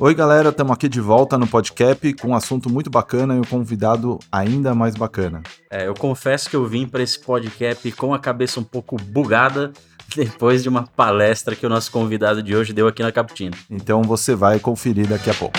[0.00, 3.42] Oi, galera, estamos aqui de volta no Podcap com um assunto muito bacana e um
[3.42, 5.42] convidado ainda mais bacana.
[5.68, 9.72] É, eu confesso que eu vim para esse Podcap com a cabeça um pouco bugada
[10.14, 13.56] depois de uma palestra que o nosso convidado de hoje deu aqui na Caputina.
[13.68, 15.58] Então você vai conferir daqui a pouco.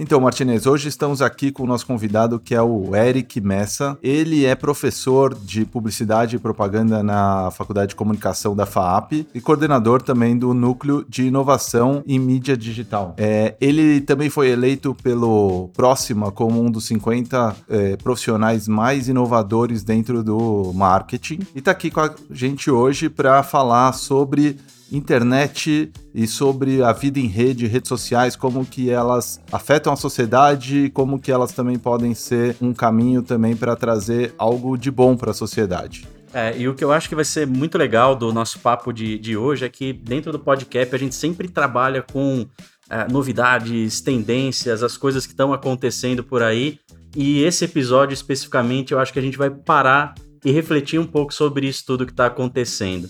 [0.00, 3.98] Então, Martinez, hoje estamos aqui com o nosso convidado que é o Eric Messa.
[4.00, 10.00] Ele é professor de publicidade e propaganda na Faculdade de Comunicação da FAAP e coordenador
[10.00, 13.16] também do Núcleo de Inovação em Mídia Digital.
[13.18, 19.82] É, ele também foi eleito pelo Próxima como um dos 50 é, profissionais mais inovadores
[19.82, 24.58] dentro do marketing e está aqui com a gente hoje para falar sobre
[24.90, 30.90] internet e sobre a vida em rede, redes sociais, como que elas afetam a sociedade,
[30.94, 35.30] como que elas também podem ser um caminho também para trazer algo de bom para
[35.30, 36.06] a sociedade.
[36.32, 39.18] É, e o que eu acho que vai ser muito legal do nosso papo de,
[39.18, 42.46] de hoje é que dentro do podcast a gente sempre trabalha com
[42.90, 46.78] é, novidades, tendências, as coisas que estão acontecendo por aí.
[47.16, 51.32] E esse episódio especificamente eu acho que a gente vai parar e refletir um pouco
[51.32, 53.08] sobre isso tudo que está acontecendo.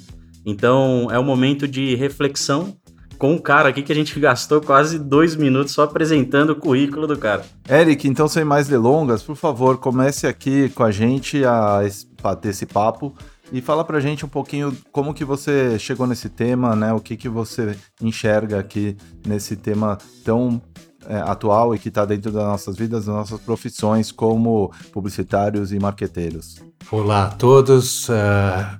[0.48, 2.74] Então é um momento de reflexão
[3.18, 7.06] com o cara aqui que a gente gastou quase dois minutos só apresentando o currículo
[7.06, 7.44] do cara.
[7.68, 11.80] Eric, então sem mais delongas, por favor, comece aqui com a gente a
[12.22, 13.14] bater esse papo
[13.52, 16.94] e fala pra gente um pouquinho como que você chegou nesse tema, né?
[16.94, 20.62] O que que você enxerga aqui nesse tema tão
[21.08, 25.78] é, atual e que está dentro das nossas vidas, das nossas profissões como publicitários e
[25.78, 26.56] marqueteiros.
[26.92, 28.12] Olá a todos, uh,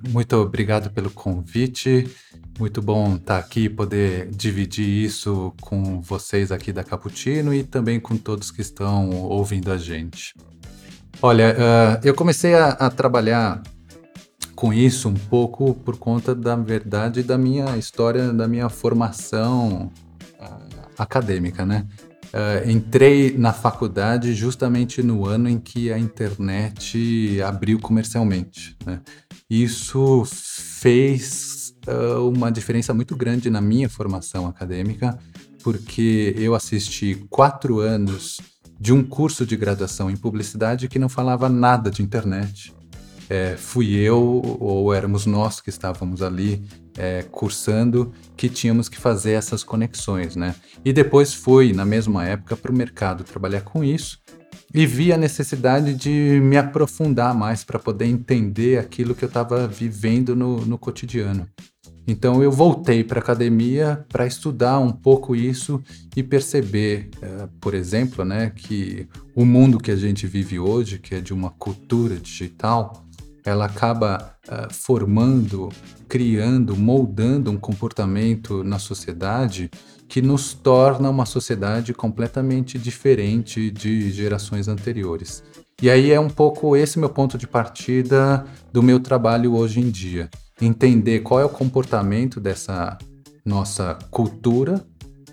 [0.09, 2.07] muito obrigado pelo convite.
[2.59, 7.63] Muito bom estar tá aqui e poder dividir isso com vocês aqui da Caputino e
[7.63, 10.35] também com todos que estão ouvindo a gente.
[11.21, 13.63] Olha, uh, eu comecei a, a, trabalhar
[14.55, 19.91] com isso um pouco por conta da verdade da minha história, da minha formação
[20.39, 21.87] uh, acadêmica, né?
[22.29, 28.77] Uh, entrei na faculdade justamente no ano em que a internet abriu comercialmente.
[28.85, 29.01] Né?
[29.49, 35.17] Isso fez uh, uma diferença muito grande na minha formação acadêmica,
[35.63, 38.39] porque eu assisti quatro anos
[38.79, 42.73] de um curso de graduação em publicidade que não falava nada de internet
[43.29, 46.63] é, fui eu ou éramos nós que estávamos ali
[46.99, 50.53] é, cursando que tínhamos que fazer essas conexões, né?
[50.83, 54.19] E depois fui, na mesma época, para o mercado trabalhar com isso
[54.73, 59.67] e vi a necessidade de me aprofundar mais para poder entender aquilo que eu estava
[59.67, 61.47] vivendo no, no cotidiano.
[62.05, 65.81] Então eu voltei para a academia para estudar um pouco isso
[66.15, 71.15] e perceber, é, por exemplo, né, que o mundo que a gente vive hoje, que
[71.15, 73.05] é de uma cultura digital,
[73.45, 75.69] ela acaba uh, formando,
[76.09, 79.69] criando, moldando um comportamento na sociedade
[80.07, 85.43] que nos torna uma sociedade completamente diferente de gerações anteriores.
[85.79, 88.43] E aí é um pouco esse meu ponto de partida
[88.73, 90.29] do meu trabalho hoje em dia.
[90.59, 92.97] Entender qual é o comportamento dessa
[93.45, 94.83] nossa cultura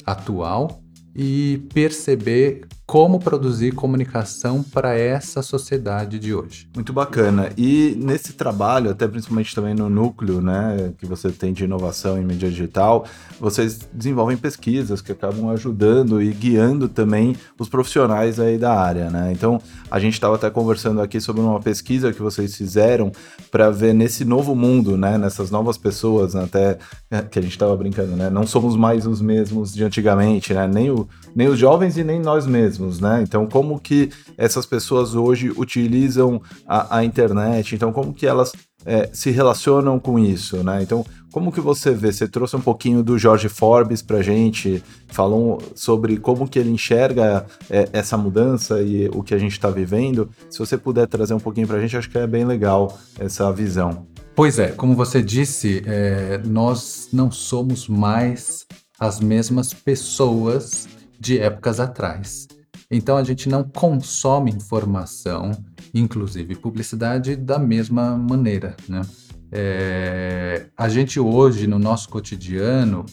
[0.05, 0.83] atual
[1.15, 6.69] e perceber como produzir comunicação para essa sociedade de hoje.
[6.73, 7.51] Muito bacana.
[7.59, 12.25] E nesse trabalho, até principalmente também no núcleo, né, que você tem de inovação em
[12.25, 13.05] mídia digital,
[13.41, 19.33] vocês desenvolvem pesquisas que acabam ajudando e guiando também os profissionais aí da área, né?
[19.33, 19.61] Então,
[19.91, 23.11] a gente estava até conversando aqui sobre uma pesquisa que vocês fizeram
[23.51, 26.79] para ver nesse novo mundo, né, nessas novas pessoas, até
[27.11, 28.31] é, que a gente estava brincando, né?
[28.31, 30.69] Não somos mais os mesmos de antigamente, né?
[30.69, 33.23] Nem, o, nem os jovens e nem nós mesmos né?
[33.23, 37.75] Então, como que essas pessoas hoje utilizam a, a internet?
[37.75, 38.53] Então, como que elas
[38.85, 40.83] é, se relacionam com isso, né?
[40.83, 42.13] Então, como que você vê?
[42.13, 47.45] Você trouxe um pouquinho do Jorge Forbes para gente, falou sobre como que ele enxerga
[47.69, 50.31] é, essa mudança e o que a gente está vivendo.
[50.49, 53.53] Se você puder trazer um pouquinho para a gente, acho que é bem legal essa
[53.53, 54.07] visão.
[54.35, 58.67] Pois é, como você disse, é, nós não somos mais
[58.99, 60.87] as mesmas pessoas
[61.19, 62.47] de épocas atrás.
[62.91, 65.51] Então a gente não consome informação,
[65.93, 68.77] inclusive publicidade, da mesma maneira.
[68.89, 69.03] Né?
[69.51, 73.05] É, a gente hoje, no nosso cotidiano,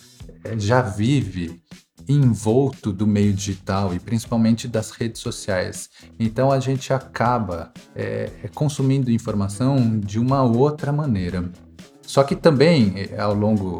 [0.43, 1.61] é, já vive
[2.07, 5.89] envolto do meio digital e principalmente das redes sociais.
[6.19, 11.49] Então a gente acaba é, é consumindo informação de uma outra maneira.
[12.01, 13.79] Só que também, é, ao longo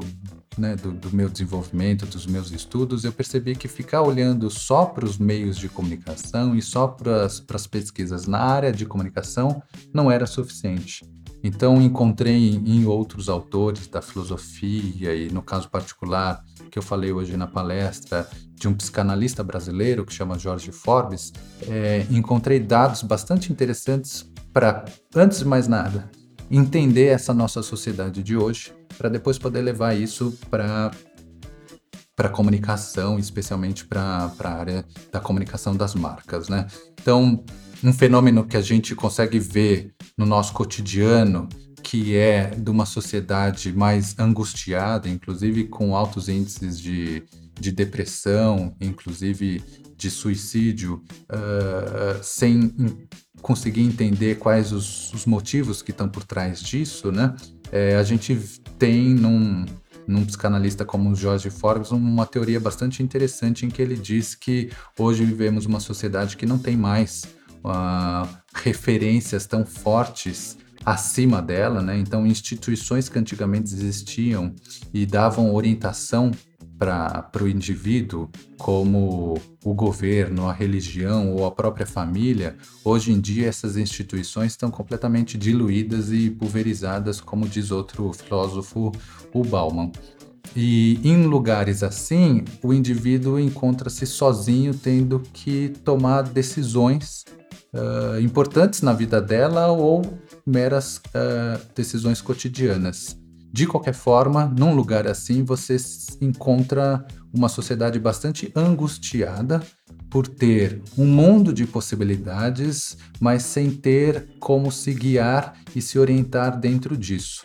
[0.57, 5.05] né, do, do, meu desenvolvimento, dos meus estudos, eu percebi que ficar olhando só para
[5.05, 9.61] os meios de comunicação e só para as pesquisas na área de comunicação
[9.93, 11.05] não era suficiente.
[11.43, 16.41] Então encontrei em outros autores da filosofia e no caso particular
[16.71, 21.33] que eu falei hoje na palestra de um psicanalista brasileiro que chama Jorge Forbes,
[21.67, 26.09] é, encontrei dados bastante interessantes para, antes de mais nada,
[26.49, 30.91] entender essa nossa sociedade de hoje, para depois poder levar isso para
[32.15, 36.67] para comunicação, especialmente para a área da comunicação das marcas, né?
[37.01, 37.43] Então,
[37.83, 41.49] um fenômeno que a gente consegue ver no nosso cotidiano,
[41.81, 47.23] que é de uma sociedade mais angustiada, inclusive com altos índices de,
[47.59, 49.61] de depressão, inclusive
[49.97, 52.73] de suicídio, uh, sem
[53.41, 57.35] conseguir entender quais os, os motivos que estão por trás disso, né?
[57.75, 58.35] É, a gente
[58.77, 59.65] tem num,
[60.05, 64.69] num psicanalista como o George Forbes uma teoria bastante interessante em que ele diz que
[64.97, 67.23] hoje vivemos uma sociedade que não tem mais
[67.65, 70.55] uh, referências tão fortes
[70.85, 71.97] acima dela, né?
[71.97, 74.53] Então, instituições que antigamente existiam
[74.93, 76.29] e davam orientação
[76.77, 83.47] para o indivíduo, como o governo, a religião ou a própria família, hoje em dia
[83.47, 88.91] essas instituições estão completamente diluídas e pulverizadas, como diz outro filósofo,
[89.33, 89.91] o Bauman.
[90.55, 97.25] E em lugares assim, o indivíduo encontra-se sozinho, tendo que tomar decisões
[97.73, 100.01] uh, importantes na vida dela ou
[100.45, 103.17] meras uh, decisões cotidianas.
[103.53, 105.77] De qualquer forma, num lugar assim, você
[106.19, 109.61] encontra uma sociedade bastante angustiada
[110.09, 116.59] por ter um mundo de possibilidades, mas sem ter como se guiar e se orientar
[116.59, 117.43] dentro disso.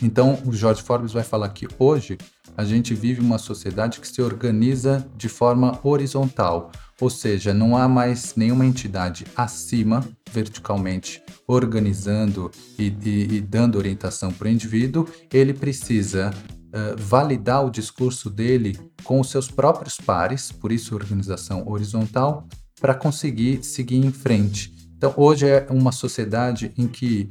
[0.00, 2.16] Então, o George Forbes vai falar que hoje
[2.56, 6.70] a gente vive uma sociedade que se organiza de forma horizontal,
[7.02, 14.32] ou seja, não há mais nenhuma entidade acima, verticalmente, organizando e, e, e dando orientação
[14.32, 20.52] para o indivíduo, ele precisa uh, validar o discurso dele com os seus próprios pares,
[20.52, 22.46] por isso organização horizontal,
[22.80, 24.72] para conseguir seguir em frente.
[24.96, 27.28] Então, hoje é uma sociedade em que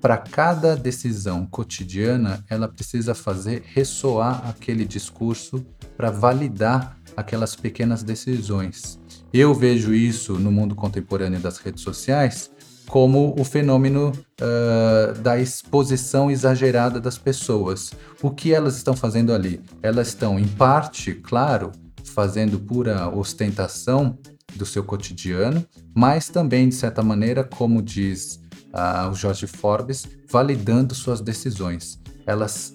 [0.00, 5.64] para cada decisão cotidiana, ela precisa fazer ressoar aquele discurso
[5.96, 9.00] para validar aquelas pequenas decisões.
[9.32, 12.50] Eu vejo isso no mundo contemporâneo das redes sociais
[12.86, 17.92] como o fenômeno uh, da exposição exagerada das pessoas.
[18.20, 19.62] O que elas estão fazendo ali?
[19.82, 21.72] Elas estão, em parte, claro,
[22.04, 24.18] fazendo pura ostentação
[24.54, 28.38] do seu cotidiano, mas também, de certa maneira, como diz
[28.74, 31.98] uh, o Jorge Forbes, validando suas decisões.
[32.26, 32.74] Elas,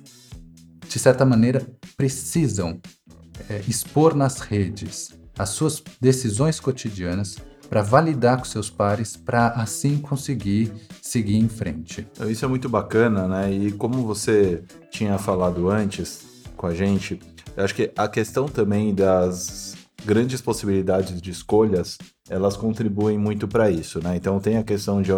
[0.88, 1.64] de certa maneira,
[1.96, 2.80] precisam
[3.48, 7.38] é, expor nas redes as suas decisões cotidianas
[7.70, 12.08] para validar com seus pares, para assim conseguir seguir em frente.
[12.14, 13.52] Então, isso é muito bacana, né?
[13.52, 16.26] E como você tinha falado antes
[16.56, 17.20] com a gente,
[17.56, 19.76] eu acho que a questão também das
[20.06, 21.98] grandes possibilidades de escolhas,
[22.30, 24.16] elas contribuem muito para isso, né?
[24.16, 25.12] Então tem a questão de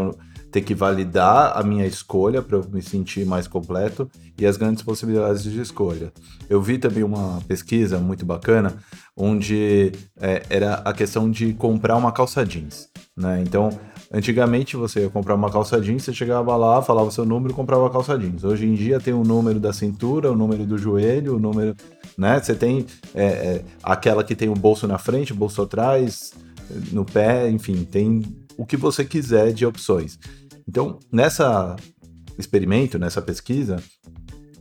[0.51, 4.83] ter que validar a minha escolha para eu me sentir mais completo e as grandes
[4.83, 6.11] possibilidades de escolha.
[6.49, 8.77] Eu vi também uma pesquisa muito bacana
[9.15, 13.43] onde é, era a questão de comprar uma calça jeans, né?
[13.45, 13.69] Então,
[14.11, 17.55] antigamente você ia comprar uma calça jeans, você chegava lá, falava o seu número e
[17.55, 18.43] comprava a calça jeans.
[18.43, 21.75] Hoje em dia tem o número da cintura, o número do joelho, o número,
[22.17, 22.39] né?
[22.39, 26.33] Você tem é, é, aquela que tem o bolso na frente, o bolso atrás,
[26.91, 28.23] no pé, enfim, tem
[28.59, 30.19] o que você quiser de opções.
[30.67, 31.77] Então, nessa
[32.37, 33.77] experimento, nessa pesquisa,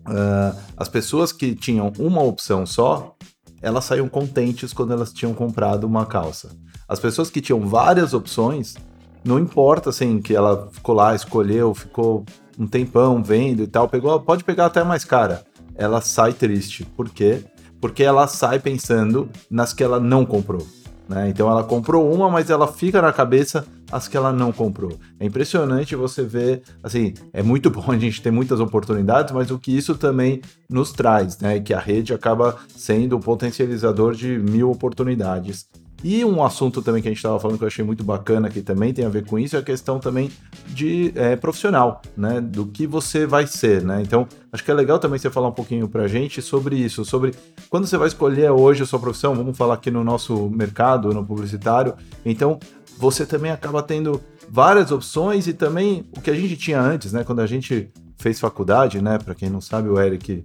[0.07, 3.17] uh, as pessoas que tinham uma opção só,
[3.61, 6.51] elas saíam contentes quando elas tinham comprado uma calça.
[6.89, 8.77] As pessoas que tinham várias opções,
[9.25, 12.25] não importa assim que ela ficou lá, escolheu, ficou
[12.57, 15.43] um tempão vendo e tal, pegou, pode pegar até mais cara.
[15.75, 16.85] Ela sai triste.
[16.85, 17.45] Por quê?
[17.81, 20.65] Porque ela sai pensando nas que ela não comprou.
[21.09, 21.29] Né?
[21.29, 24.99] Então ela comprou uma, mas ela fica na cabeça as que ela não comprou.
[25.19, 29.59] É impressionante você ver, assim, é muito bom a gente ter muitas oportunidades, mas o
[29.59, 31.61] que isso também nos traz, né?
[31.61, 35.67] Que a rede acaba sendo um potencializador de mil oportunidades.
[36.03, 38.63] E um assunto também que a gente estava falando que eu achei muito bacana que
[38.63, 40.31] também tem a ver com isso é a questão também
[40.69, 42.41] de é, profissional, né?
[42.41, 44.01] Do que você vai ser, né?
[44.01, 47.05] Então, acho que é legal também você falar um pouquinho para a gente sobre isso,
[47.05, 47.35] sobre
[47.69, 51.25] quando você vai escolher hoje a sua profissão, vamos falar aqui no nosso mercado, no
[51.25, 51.95] publicitário.
[52.25, 52.61] Então,
[52.99, 57.23] você também acaba tendo várias opções e também o que a gente tinha antes, né?
[57.25, 59.19] Quando a gente fez faculdade, né?
[59.19, 60.45] Para quem não sabe, o Eric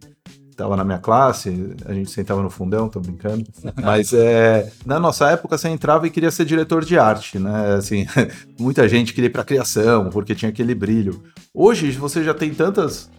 [0.52, 3.44] estava na minha classe, a gente sentava no fundão, tô brincando.
[3.82, 7.74] Mas é, na nossa época você entrava e queria ser diretor de arte, né?
[7.74, 8.06] Assim,
[8.60, 11.24] muita gente queria ir para criação porque tinha aquele brilho.
[11.54, 13.10] Hoje você já tem tantas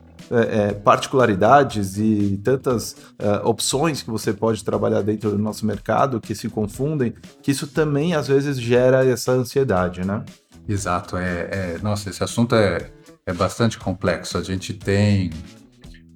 [0.40, 6.34] é, particularidades e tantas é, opções que você pode trabalhar dentro do nosso mercado que
[6.34, 10.24] se confundem, que isso também às vezes gera essa ansiedade, né?
[10.68, 11.16] Exato.
[11.16, 12.90] É, é nossa, esse assunto é,
[13.26, 14.38] é bastante complexo.
[14.38, 15.30] A gente tem.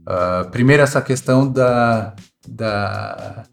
[0.08, 2.14] Uh, primeiro, essa questão da,
[2.48, 3.44] da,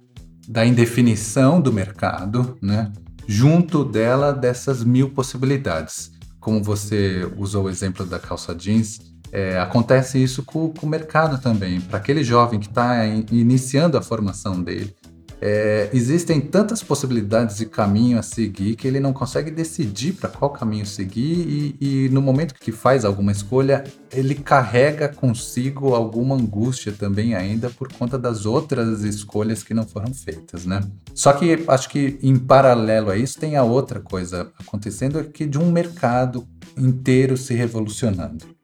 [0.48, 2.92] da indefinição do mercado, né?
[3.28, 6.12] junto dela dessas mil possibilidades.
[6.40, 9.00] Como você usou o exemplo da calça jeans,
[9.36, 11.82] é, acontece isso com, com o mercado também.
[11.82, 14.96] Para aquele jovem que está iniciando a formação dele,
[15.42, 20.52] é, existem tantas possibilidades de caminho a seguir que ele não consegue decidir para qual
[20.52, 26.94] caminho seguir e, e, no momento que faz alguma escolha, ele carrega consigo alguma angústia
[26.94, 30.80] também ainda por conta das outras escolhas que não foram feitas, né?
[31.14, 35.60] Só que acho que em paralelo a isso tem a outra coisa acontecendo aqui de
[35.60, 38.55] um mercado inteiro se revolucionando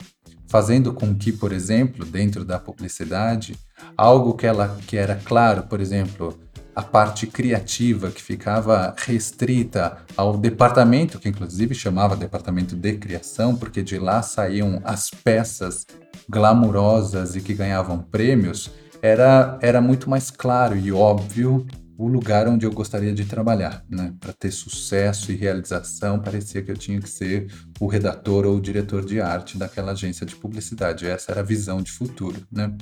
[0.51, 3.57] fazendo com que, por exemplo, dentro da publicidade,
[3.95, 6.37] algo que ela que era claro, por exemplo,
[6.75, 13.81] a parte criativa que ficava restrita ao departamento, que inclusive chamava departamento de criação, porque
[13.81, 15.87] de lá saíam as peças
[16.27, 21.65] glamurosas e que ganhavam prêmios, era, era muito mais claro e óbvio
[22.01, 24.11] o lugar onde eu gostaria de trabalhar, né?
[24.19, 28.61] Para ter sucesso e realização, parecia que eu tinha que ser o redator ou o
[28.61, 31.05] diretor de arte daquela agência de publicidade.
[31.05, 32.75] Essa era a visão de futuro, né?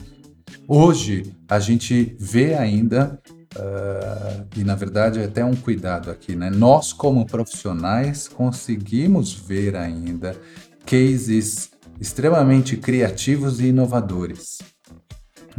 [0.65, 3.19] Hoje a gente vê ainda
[3.57, 6.51] Uh, e na verdade é até um cuidado aqui, né?
[6.51, 10.39] Nós, como profissionais, conseguimos ver ainda
[10.85, 14.59] cases extremamente criativos e inovadores.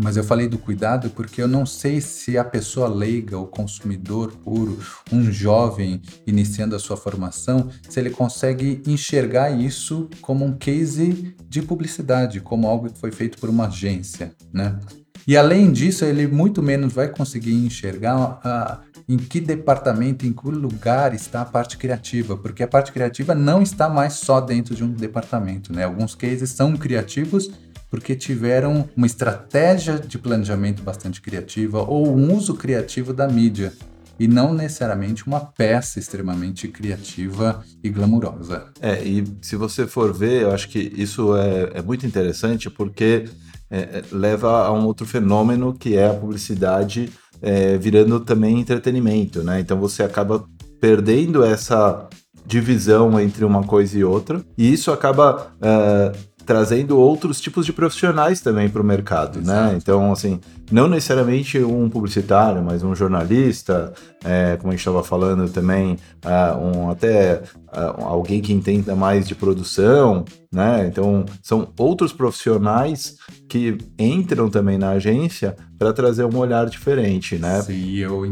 [0.02, 4.32] Mas eu falei do cuidado porque eu não sei se a pessoa leiga, o consumidor
[4.32, 4.78] puro,
[5.12, 11.60] um jovem iniciando a sua formação, se ele consegue enxergar isso como um case de
[11.62, 14.78] publicidade, como algo que foi feito por uma agência, né?
[15.26, 20.48] E além disso, ele muito menos vai conseguir enxergar ah, em que departamento, em que
[20.48, 24.82] lugar está a parte criativa, porque a parte criativa não está mais só dentro de
[24.82, 25.72] um departamento.
[25.72, 25.84] Né?
[25.84, 27.50] Alguns cases são criativos
[27.90, 33.72] porque tiveram uma estratégia de planejamento bastante criativa ou um uso criativo da mídia
[34.18, 38.66] e não necessariamente uma peça extremamente criativa e glamurosa.
[38.80, 43.24] É, e se você for ver, eu acho que isso é, é muito interessante porque
[43.70, 49.42] é, é, leva a um outro fenômeno que é a publicidade é, virando também entretenimento,
[49.42, 49.58] né?
[49.60, 50.44] Então você acaba
[50.78, 52.08] perdendo essa
[52.44, 56.12] divisão entre uma coisa e outra, e isso acaba é,
[56.50, 59.42] trazendo outros tipos de profissionais também para o mercado, né?
[59.42, 59.70] Exato.
[59.70, 59.78] né?
[59.80, 63.92] Então, assim, não necessariamente um publicitário, mas um jornalista,
[64.24, 67.36] é, como a gente estava falando também, uh, um, até
[67.68, 70.88] uh, alguém que entenda mais de produção, né?
[70.88, 73.14] Então, são outros profissionais
[73.48, 77.62] que entram também na agência para trazer um olhar diferente, né?
[77.62, 78.28] Sim, eu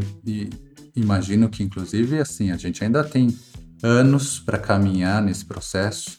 [0.97, 3.29] imagino que, inclusive, assim, a gente ainda tem
[3.81, 6.19] anos para caminhar nesse processo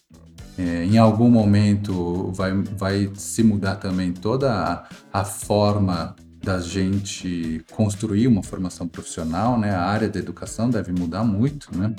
[0.59, 4.89] é, em algum momento vai, vai se mudar também toda a,
[5.21, 6.13] a forma
[6.43, 9.71] da gente construir uma formação profissional, né?
[9.71, 11.95] A área da educação deve mudar muito, né?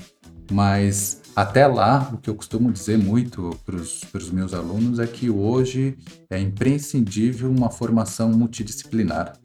[0.53, 5.31] Mas até lá, o que eu costumo dizer muito para os meus alunos é que
[5.31, 5.97] hoje
[6.29, 9.39] é imprescindível uma formação multidisciplinar.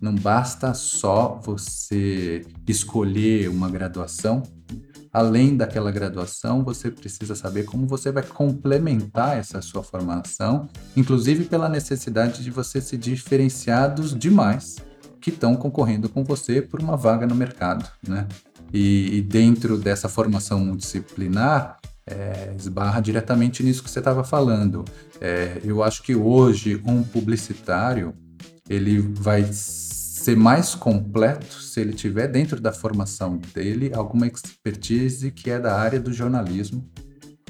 [0.00, 4.42] Não basta só você escolher uma graduação
[5.16, 11.70] além daquela graduação, você precisa saber como você vai complementar essa sua formação, inclusive pela
[11.70, 14.76] necessidade de você se diferenciar dos demais
[15.18, 18.28] que estão concorrendo com você por uma vaga no mercado, né?
[18.70, 24.84] E, e dentro dessa formação multidisciplinar, é, esbarra diretamente nisso que você estava falando.
[25.18, 28.12] É, eu acho que hoje um publicitário
[28.68, 29.42] ele vai
[30.26, 35.78] ser mais completo se ele tiver dentro da formação dele alguma expertise que é da
[35.78, 36.84] área do jornalismo,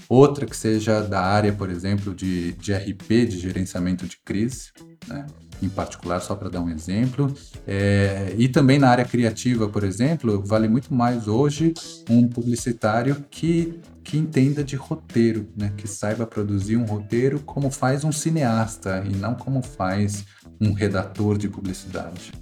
[0.07, 4.73] outra que seja da área, por exemplo, de, de RP, de gerenciamento de crise,
[5.09, 5.25] né?
[5.63, 7.35] em particular, só para dar um exemplo.
[7.67, 11.73] É, e também na área criativa, por exemplo, vale muito mais hoje
[12.11, 15.73] um publicitário que, que entenda de roteiro, né?
[15.79, 20.27] que saiba produzir um roteiro como faz um cineasta e não como faz
[20.61, 22.33] um redator de publicidade.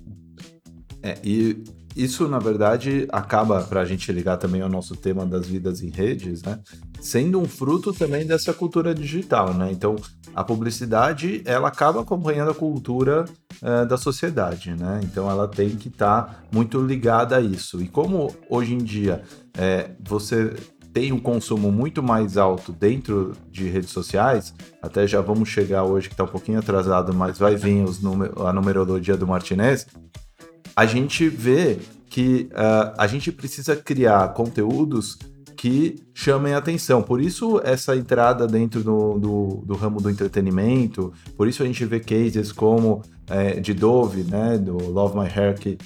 [1.05, 1.63] É, e
[1.95, 5.91] isso, na verdade, acaba, para a gente ligar também ao nosso tema das vidas em
[5.91, 6.59] redes, né?
[6.99, 9.71] Sendo um fruto também dessa cultura digital, né?
[9.71, 9.97] Então,
[10.35, 13.27] a publicidade, ela acaba acompanhando a cultura
[13.63, 15.01] é, da sociedade, né?
[15.05, 17.83] Então, ela tem que estar tá muito ligada a isso.
[17.83, 19.23] E como hoje em dia
[19.57, 20.55] é, você
[20.95, 26.09] tem um consumo muito mais alto dentro de redes sociais, até já vamos chegar hoje
[26.09, 27.85] que está um pouquinho atrasado, mas vai vir
[28.47, 29.89] a numerologia do Martinez,
[30.77, 31.79] a gente vê
[32.09, 35.19] que uh, a gente precisa criar conteúdos
[35.57, 37.03] que chamem atenção.
[37.03, 41.85] Por isso, essa entrada dentro do, do, do, ramo do entretenimento, por isso a gente
[41.85, 45.79] vê cases como é, de Dove, né, do Love My Hair, que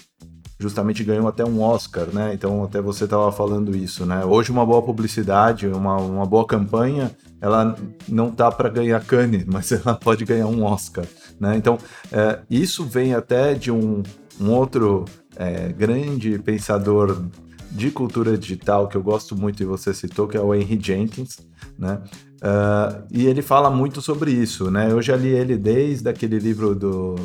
[0.59, 2.33] justamente ganhou até um Oscar, né?
[2.35, 4.25] Então até você estava falando isso, né?
[4.25, 7.76] Hoje uma boa publicidade, uma, uma boa campanha, ela
[8.09, 11.04] não tá para ganhar Cannes, mas ela pode ganhar um Oscar,
[11.38, 11.57] né?
[11.57, 11.78] Então
[12.11, 14.02] é, isso vem até de um,
[14.40, 15.04] um outro
[15.37, 17.25] é, grande pensador
[17.71, 21.38] de cultura digital que eu gosto muito e você citou, que é o Henry Jenkins,
[21.78, 22.00] né?
[22.38, 24.90] Uh, e ele fala muito sobre isso, né?
[24.90, 27.16] Eu já li ele desde aquele livro do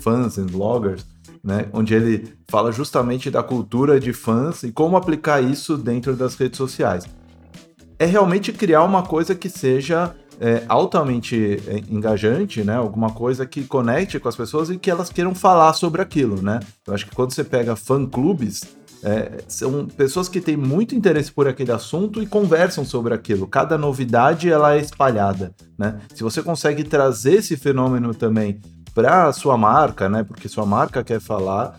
[0.00, 1.04] Fans and Bloggers,
[1.42, 1.66] né?
[1.72, 6.58] Onde ele fala justamente da cultura de fãs e como aplicar isso dentro das redes
[6.58, 7.04] sociais.
[7.98, 12.76] É realmente criar uma coisa que seja é, altamente é, engajante, né?
[12.76, 16.60] Alguma coisa que conecte com as pessoas e que elas queiram falar sobre aquilo, né?
[16.86, 18.62] Eu acho que quando você pega fã-clubes,
[19.02, 23.46] é, são pessoas que têm muito interesse por aquele assunto e conversam sobre aquilo.
[23.46, 26.00] Cada novidade ela é espalhada, né?
[26.14, 28.60] Se você consegue trazer esse fenômeno também
[28.94, 30.24] para sua marca, né?
[30.24, 31.78] Porque sua marca quer falar,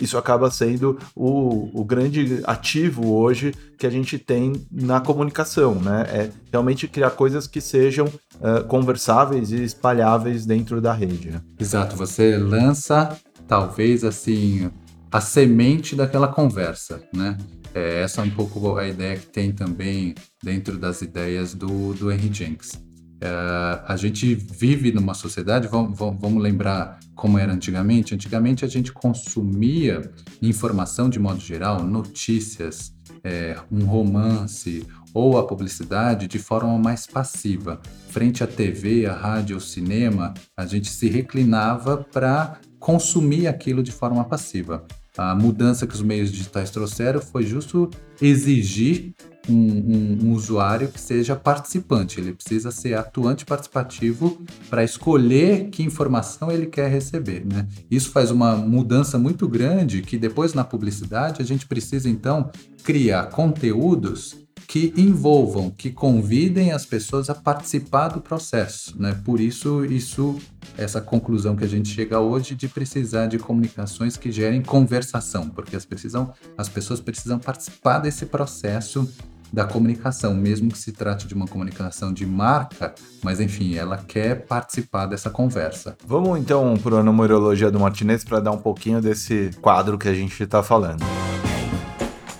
[0.00, 6.06] isso acaba sendo o, o, grande ativo hoje que a gente tem na comunicação, né?
[6.08, 11.30] É realmente criar coisas que sejam uh, conversáveis e espalháveis dentro da rede.
[11.30, 11.40] Né?
[11.58, 14.70] Exato, você lança talvez assim
[15.10, 17.36] a semente daquela conversa, né?
[17.74, 22.10] É, essa é um pouco a ideia que tem também dentro das ideias do, do
[22.10, 22.87] Henry Jenks.
[23.20, 28.14] É, a gente vive numa sociedade, vamos, vamos, lembrar como era antigamente.
[28.14, 30.10] Antigamente a gente consumia
[30.40, 32.94] informação de modo geral, notícias,
[33.24, 37.80] é, um romance ou a publicidade de forma mais passiva.
[38.08, 43.90] Frente à TV, à rádio, ao cinema, a gente se reclinava para consumir aquilo de
[43.90, 44.86] forma passiva.
[45.16, 47.90] A mudança que os meios digitais trouxeram foi justo
[48.22, 49.12] exigir
[49.48, 55.82] um, um, um, usuário que seja participante, ele precisa ser atuante participativo para escolher que
[55.82, 57.44] informação ele quer receber.
[57.44, 57.66] Né?
[57.90, 62.50] Isso faz uma mudança muito grande que depois na publicidade a gente precisa então
[62.82, 69.18] criar conteúdos que envolvam, que convidem as pessoas a participar do processo, né?
[69.24, 70.38] Por isso, isso,
[70.76, 75.74] essa conclusão que a gente chega hoje de precisar de comunicações que gerem conversação, porque
[75.74, 79.08] as, precisam, as pessoas precisam participar desse processo
[79.52, 84.46] da comunicação, mesmo que se trate de uma comunicação de marca, mas enfim, ela quer
[84.46, 85.96] participar dessa conversa.
[86.06, 90.14] Vamos então para a numerologia do Martinez para dar um pouquinho desse quadro que a
[90.14, 91.04] gente está falando.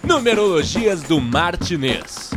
[0.04, 2.30] Numerologias do Martinez.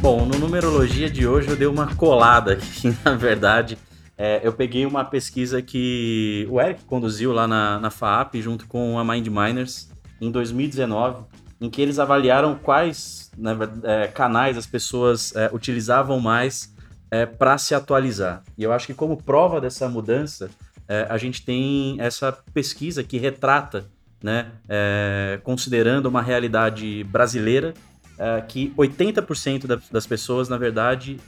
[0.00, 3.76] Bom, no numerologia de hoje eu dei uma colada aqui, na verdade.
[4.18, 8.98] É, eu peguei uma pesquisa que o Eric conduziu lá na, na FAAP junto com
[8.98, 11.24] a Mind Miners em 2019,
[11.60, 16.74] em que eles avaliaram quais né, é, canais as pessoas é, utilizavam mais
[17.10, 18.42] é, para se atualizar.
[18.56, 20.50] E eu acho que como prova dessa mudança,
[20.88, 23.86] é, a gente tem essa pesquisa que retrata,
[24.22, 27.74] né, é, considerando uma realidade brasileira,
[28.18, 31.18] é, que 80% da, das pessoas, na verdade,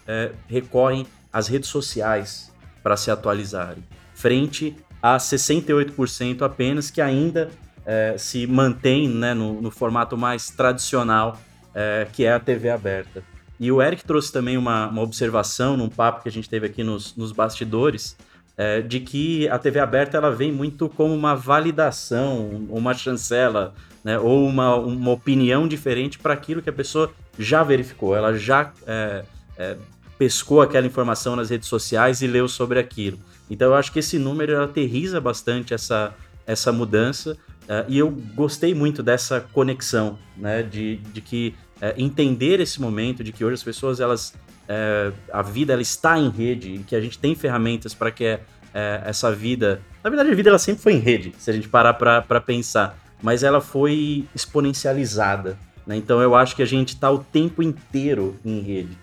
[0.47, 7.51] recorrem às redes sociais para se atualizarem, frente a 68% apenas que ainda
[7.89, 11.41] é, se mantém né, no, no, formato mais tradicional,
[11.75, 13.23] é, que é a TV aberta.
[13.59, 16.85] E o Eric trouxe também uma, uma observação num papo que a gente teve aqui
[16.85, 18.15] nos, nos bastidores,
[18.59, 23.73] é, de que a TV aberta ela vem muito como uma validação, uma chancela,
[24.05, 28.71] né, ou uma, uma opinião diferente para aquilo que a pessoa já verificou, ela já
[28.87, 29.25] é,
[29.57, 29.77] é,
[30.19, 33.19] pescou aquela informação nas redes sociais e leu sobre aquilo.
[33.49, 36.15] Então eu acho que esse número aterriza bastante essa,
[36.47, 37.35] essa mudança
[37.69, 40.63] Uh, e eu gostei muito dessa conexão, né?
[40.63, 44.31] De, de que uh, entender esse momento, de que hoje as pessoas, elas.
[44.65, 48.39] Uh, a vida ela está em rede, e que a gente tem ferramentas para que
[49.05, 49.83] essa vida.
[50.05, 52.97] Na verdade, a vida ela sempre foi em rede, se a gente parar para pensar.
[53.21, 55.59] Mas ela foi exponencializada.
[55.85, 55.97] Né?
[55.97, 58.97] Então eu acho que a gente está o tempo inteiro em rede.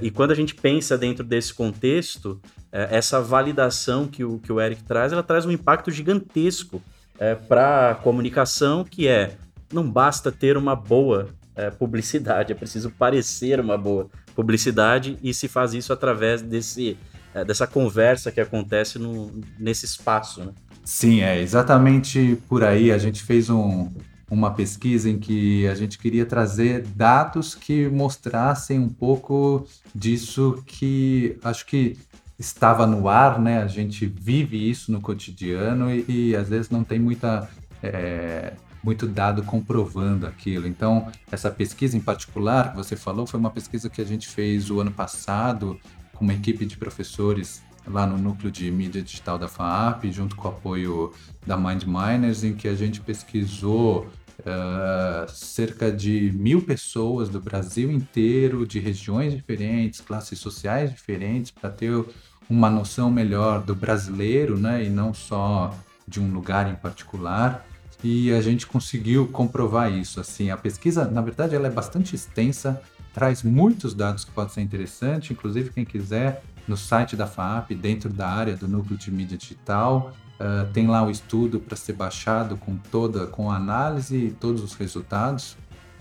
[0.00, 2.40] e quando a gente pensa dentro desse contexto,
[2.72, 6.80] essa validação que o, que o Eric traz, ela traz um impacto gigantesco
[7.18, 9.36] é, para comunicação, que é
[9.72, 15.48] não basta ter uma boa é, publicidade, é preciso parecer uma boa publicidade e se
[15.48, 16.96] faz isso através desse,
[17.34, 20.44] é, dessa conversa que acontece no, nesse espaço.
[20.44, 20.52] Né?
[20.84, 22.92] Sim, é exatamente por aí.
[22.92, 23.90] A gente fez um,
[24.30, 31.36] uma pesquisa em que a gente queria trazer dados que mostrassem um pouco disso que
[31.42, 31.96] acho que
[32.38, 33.62] estava no ar, né?
[33.62, 37.48] A gente vive isso no cotidiano e, e às vezes não tem muita
[37.82, 40.66] é, muito dado comprovando aquilo.
[40.66, 44.70] Então, essa pesquisa em particular que você falou foi uma pesquisa que a gente fez
[44.70, 45.78] o ano passado
[46.14, 50.46] com uma equipe de professores lá no núcleo de mídia digital da FAAP, junto com
[50.46, 51.12] o apoio
[51.46, 54.06] da Mind Miners, em que a gente pesquisou
[54.40, 61.70] uh, cerca de mil pessoas do Brasil inteiro, de regiões diferentes, classes sociais diferentes, para
[61.70, 62.04] ter
[62.48, 65.74] uma noção melhor do brasileiro, né, e não só
[66.06, 67.66] de um lugar em particular.
[68.02, 70.20] E a gente conseguiu comprovar isso.
[70.20, 72.80] Assim, a pesquisa, na verdade, ela é bastante extensa,
[73.12, 75.30] traz muitos dados que podem ser interessantes.
[75.30, 80.12] Inclusive, quem quiser no site da FAP, dentro da área do núcleo de mídia digital.
[80.40, 84.74] Uh, tem lá o estudo para ser baixado com toda, com análise e todos os
[84.74, 85.56] resultados.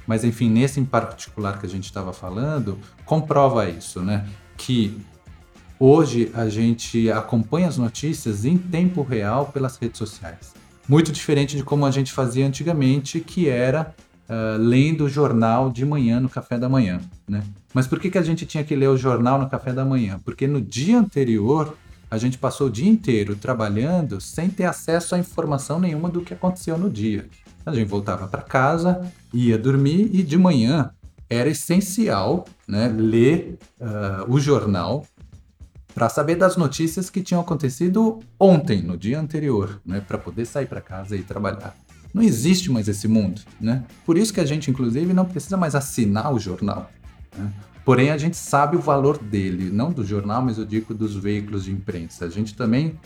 [0.05, 4.27] Mas enfim, nesse em particular que a gente estava falando, comprova isso, né?
[4.55, 4.95] Que
[5.79, 10.53] hoje a gente acompanha as notícias em tempo real pelas redes sociais.
[10.87, 13.93] Muito diferente de como a gente fazia antigamente, que era
[14.29, 17.43] uh, lendo o jornal de manhã no café da manhã, né?
[17.73, 20.19] Mas por que, que a gente tinha que ler o jornal no café da manhã?
[20.23, 21.75] Porque no dia anterior
[22.09, 26.33] a gente passou o dia inteiro trabalhando sem ter acesso a informação nenhuma do que
[26.33, 27.27] aconteceu no dia.
[27.65, 29.01] A gente voltava para casa,
[29.33, 30.91] ia dormir e de manhã
[31.29, 35.05] era essencial né, ler uh, o jornal
[35.93, 40.67] para saber das notícias que tinham acontecido ontem, no dia anterior, né, para poder sair
[40.67, 41.75] para casa e trabalhar.
[42.13, 43.83] Não existe mais esse mundo, né?
[44.05, 46.89] Por isso que a gente, inclusive, não precisa mais assinar o jornal.
[47.37, 47.51] Né?
[47.87, 51.63] Porém, a gente sabe o valor dele, não do jornal, mas eu digo dos veículos
[51.63, 52.25] de imprensa.
[52.25, 52.99] A gente também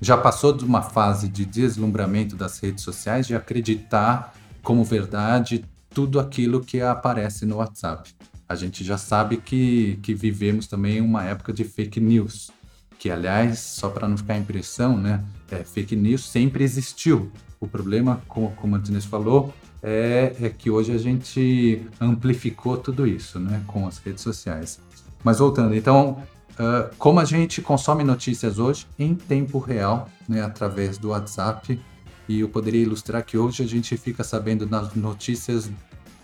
[0.00, 6.18] já passou de uma fase de deslumbramento das redes sociais, de acreditar como verdade tudo
[6.18, 8.10] aquilo que aparece no WhatsApp.
[8.48, 12.50] A gente já sabe que, que vivemos também uma época de fake news,
[12.98, 17.30] que aliás, só para não ficar impressão, né, é, fake news sempre existiu.
[17.60, 23.06] O problema, como, como a Martinez falou, é, é que hoje a gente amplificou tudo
[23.06, 24.80] isso né, com as redes sociais.
[25.24, 30.98] Mas voltando, então, uh, como a gente consome notícias hoje em tempo real, né, através
[30.98, 31.80] do WhatsApp,
[32.28, 35.70] e eu poderia ilustrar que hoje a gente fica sabendo das notícias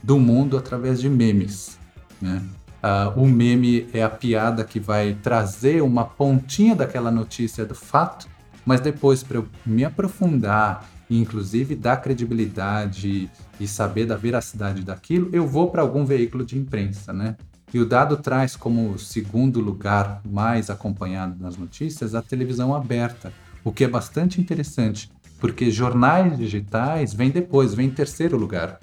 [0.02, 1.78] do mundo através de memes.
[2.20, 2.42] Né?
[2.82, 8.28] Uh, o meme é a piada que vai trazer uma pontinha daquela notícia do fato,
[8.64, 15.46] mas depois, para eu me aprofundar inclusive dar credibilidade e saber da veracidade daquilo, eu
[15.46, 17.36] vou para algum veículo de imprensa, né?
[17.72, 23.70] E o dado traz como segundo lugar mais acompanhado nas notícias a televisão aberta, o
[23.70, 28.80] que é bastante interessante, porque jornais digitais vêm depois, vem em terceiro lugar.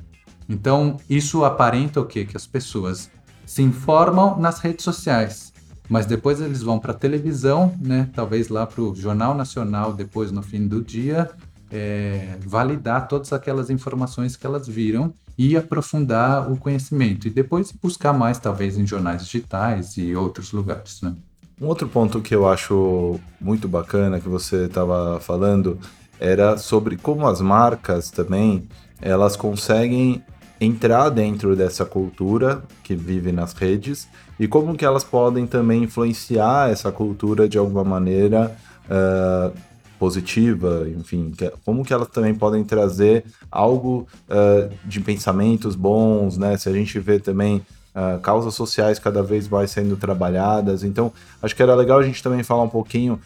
[0.47, 2.25] Então, isso aparenta o quê?
[2.25, 3.09] Que as pessoas
[3.45, 5.51] se informam nas redes sociais,
[5.89, 8.09] mas depois eles vão para a televisão, né?
[8.13, 11.31] Talvez lá para o Jornal Nacional, depois no fim do dia,
[11.75, 18.13] é, validar todas aquelas informações que elas viram e aprofundar o conhecimento e depois buscar
[18.13, 21.13] mais talvez em jornais digitais e outros lugares, né?
[21.61, 25.77] Um outro ponto que eu acho muito bacana que você estava falando
[26.19, 28.67] era sobre como as marcas também
[29.01, 30.23] elas conseguem
[30.59, 34.07] entrar dentro dessa cultura que vive nas redes
[34.39, 39.53] e como que elas podem também influenciar essa cultura de alguma maneira uh,
[39.99, 46.57] positiva, enfim, que, como que elas também podem trazer algo uh, de pensamentos bons, né?
[46.57, 51.55] Se a gente vê também uh, causas sociais cada vez mais sendo trabalhadas, então acho
[51.55, 53.19] que era legal a gente também falar um pouquinho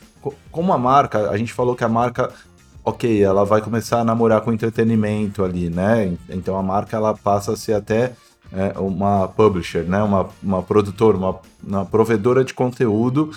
[0.52, 2.30] como a marca, a gente falou que a marca
[2.84, 6.18] ok, ela vai começar a namorar com entretenimento ali, né?
[6.30, 8.14] Então a marca ela passa a ser até
[8.52, 10.02] é, uma publisher, né?
[10.02, 13.32] Uma, uma produtora, uma, uma provedora de conteúdo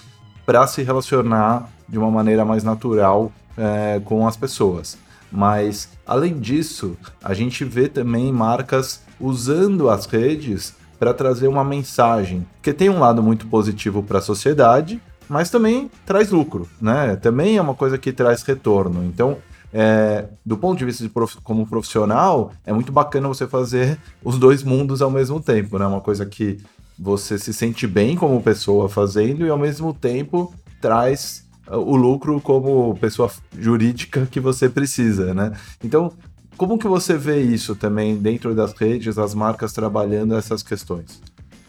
[0.46, 4.96] para se relacionar de uma maneira mais natural é, com as pessoas.
[5.30, 12.46] Mas, além disso, a gente vê também marcas usando as redes para trazer uma mensagem,
[12.62, 17.16] que tem um lado muito positivo para a sociedade, mas também traz lucro, né?
[17.16, 19.04] Também é uma coisa que traz retorno.
[19.04, 19.36] Então,
[19.72, 24.38] é, do ponto de vista de prof, como profissional, é muito bacana você fazer os
[24.38, 25.86] dois mundos ao mesmo tempo, né?
[25.86, 26.58] Uma coisa que
[26.98, 31.44] você se sente bem como pessoa fazendo e ao mesmo tempo traz
[31.76, 35.52] o lucro como pessoa jurídica que você precisa, né?
[35.82, 36.12] Então,
[36.56, 41.20] como que você vê isso também dentro das redes, as marcas trabalhando essas questões?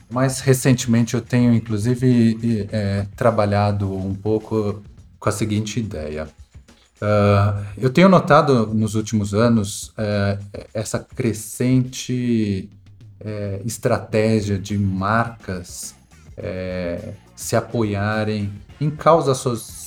[0.09, 4.83] Mais recentemente eu tenho, inclusive, é, trabalhado um pouco
[5.19, 6.27] com a seguinte ideia.
[7.01, 12.69] Uh, eu tenho notado nos últimos anos uh, essa crescente
[13.19, 15.95] uh, estratégia de marcas
[16.37, 19.37] eh, se apoiarem em causas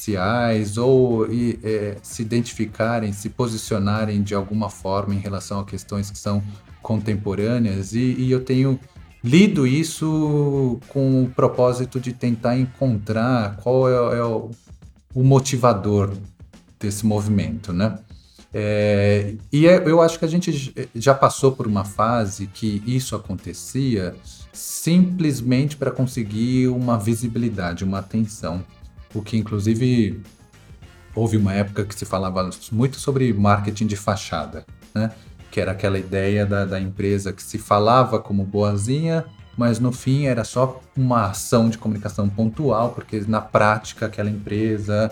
[0.07, 1.59] sociais ou e,
[2.03, 6.43] se identificarem, se posicionarem de alguma forma em relação a questões que são
[6.81, 7.93] contemporâneas.
[7.93, 8.79] E, e eu tenho
[9.23, 14.51] lido isso com o propósito de tentar encontrar qual é, é o,
[15.13, 16.13] o motivador
[16.79, 17.99] desse movimento, né?
[18.55, 23.15] É, e é, eu acho que a gente já passou por uma fase que isso
[23.15, 24.15] acontecia
[24.53, 28.65] simplesmente para conseguir uma visibilidade, uma atenção.
[29.17, 30.21] O que, inclusive,
[31.15, 35.11] houve uma época que se falava muito sobre marketing de fachada, né?
[35.51, 39.25] Que era aquela ideia da, da empresa que se falava como boazinha,
[39.57, 45.11] mas no fim era só uma ação de comunicação pontual, porque na prática aquela empresa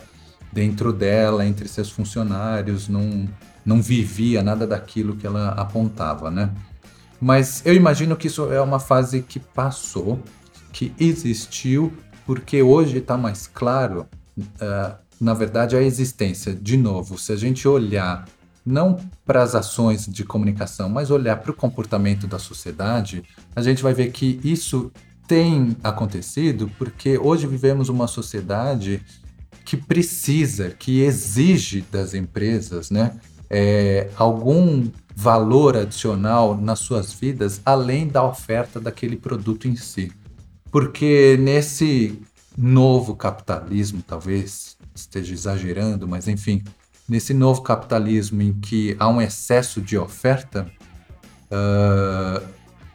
[0.53, 3.27] dentro dela, entre seus funcionários, não,
[3.65, 6.51] não vivia nada daquilo que ela apontava, né?
[7.19, 10.21] Mas eu imagino que isso é uma fase que passou,
[10.71, 11.91] que existiu,
[12.27, 14.07] porque hoje está mais claro,
[14.39, 16.55] uh, na verdade, a existência.
[16.55, 18.27] De novo, se a gente olhar
[18.65, 23.23] não para as ações de comunicação, mas olhar para o comportamento da sociedade,
[23.55, 24.91] a gente vai ver que isso
[25.27, 29.03] tem acontecido porque hoje vivemos uma sociedade
[29.65, 38.09] que precisa, que exige das empresas, né, é, algum valor adicional nas suas vidas além
[38.09, 40.13] da oferta daquele produto em si.
[40.75, 42.21] Porque nesse
[42.59, 46.65] novo capitalismo, talvez esteja exagerando, mas enfim,
[47.09, 50.69] nesse novo capitalismo em que há um excesso de oferta,
[51.45, 52.45] uh,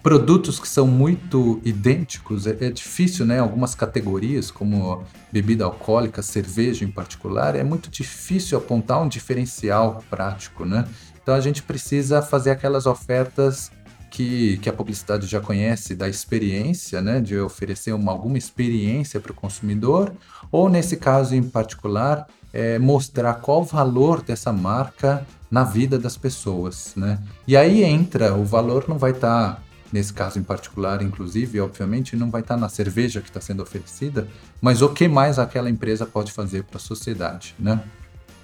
[0.04, 3.39] produtos que são muito idênticos, é, é, difícil, né?
[3.39, 10.65] Algumas categorias, como bebida alcoólica, cerveja em particular, é muito difícil apontar um diferencial prático,
[10.65, 10.86] né?
[11.24, 13.72] Então a gente precisa fazer aquelas ofertas
[14.10, 17.19] que, que a publicidade já conhece da experiência, né?
[17.19, 20.12] De oferecer uma, alguma experiência para o consumidor,
[20.52, 26.17] ou nesse caso em particular, é, mostrar qual o valor dessa marca na vida das
[26.17, 27.19] pessoas, né?
[27.48, 32.15] E aí entra, o valor não vai estar tá nesse caso em particular, inclusive, obviamente,
[32.15, 34.28] não vai estar na cerveja que está sendo oferecida,
[34.62, 37.82] mas o que mais aquela empresa pode fazer para a sociedade, né?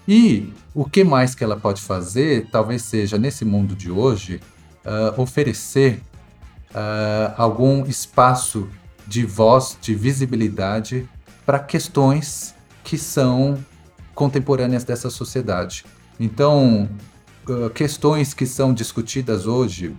[0.08, 4.40] E o que mais que ela pode fazer, talvez seja nesse mundo de hoje,
[4.86, 6.02] uh, oferecer
[6.72, 8.70] uh, algum espaço
[9.08, 11.08] de voz, de visibilidade
[11.46, 13.58] para questões que são
[14.14, 15.86] contemporâneas dessa sociedade.
[16.20, 16.90] Então,
[17.48, 19.96] uh, questões que são discutidas hoje,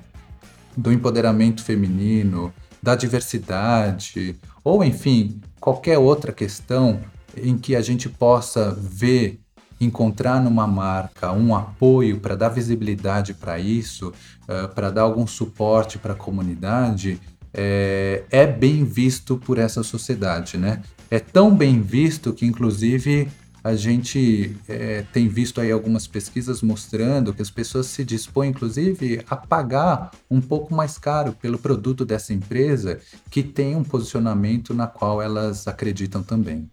[0.77, 7.01] do empoderamento feminino, da diversidade, ou enfim, qualquer outra questão
[7.37, 9.41] em que a gente possa ver,
[9.81, 14.13] encontrar numa marca um apoio para dar visibilidade para isso,
[14.43, 17.21] uh, para dar algum suporte para a comunidade,
[17.53, 20.83] é, é bem visto por essa sociedade, né?
[21.11, 23.29] É tão bem visto que, inclusive,
[23.65, 29.25] a gente é, tem visto aí algumas pesquisas mostrando que as pessoas se dispõem, inclusive,
[29.29, 34.87] a pagar um pouco mais caro pelo produto dessa empresa que tem um posicionamento na
[34.87, 36.71] qual elas acreditam também.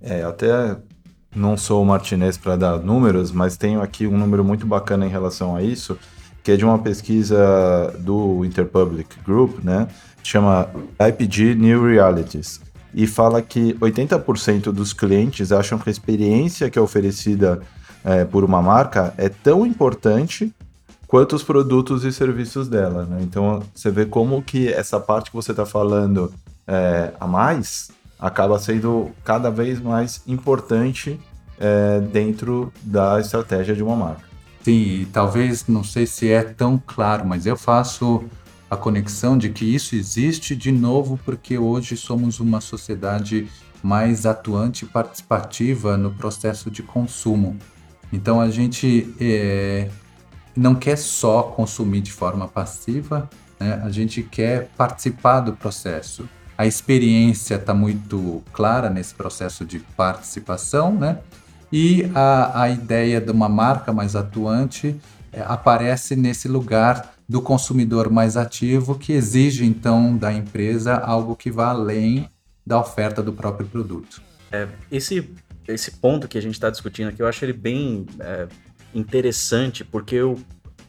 [0.00, 0.76] É, até
[1.34, 5.10] não sou o Martinez para dar números, mas tenho aqui um número muito bacana em
[5.10, 5.98] relação a isso,
[6.42, 9.88] que é de uma pesquisa do Interpublic Group, né?
[10.22, 12.60] Chama IPG New Realities
[12.94, 17.60] e fala que 80% dos clientes acham que a experiência que é oferecida
[18.04, 20.52] é, por uma marca é tão importante
[21.06, 23.04] quanto os produtos e serviços dela.
[23.04, 23.18] Né?
[23.22, 26.32] Então você vê como que essa parte que você está falando
[26.66, 31.18] é, a mais acaba sendo cada vez mais importante
[31.58, 34.22] é, dentro da estratégia de uma marca.
[34.62, 38.24] Sim, talvez não sei se é tão claro, mas eu faço
[38.70, 43.48] a conexão de que isso existe de novo porque hoje somos uma sociedade
[43.82, 47.56] mais atuante e participativa no processo de consumo.
[48.12, 49.88] Então a gente é,
[50.56, 53.28] não quer só consumir de forma passiva,
[53.58, 53.80] né?
[53.84, 56.28] a gente quer participar do processo.
[56.58, 61.20] A experiência está muito clara nesse processo de participação, né?
[61.72, 64.96] E a, a ideia de uma marca mais atuante
[65.32, 71.48] é, aparece nesse lugar do consumidor mais ativo, que exige então da empresa algo que
[71.48, 72.28] vá além
[72.66, 74.20] da oferta do próprio produto.
[74.50, 75.30] É, esse,
[75.68, 78.48] esse ponto que a gente está discutindo aqui, eu acho ele bem é,
[78.92, 80.36] interessante, porque eu,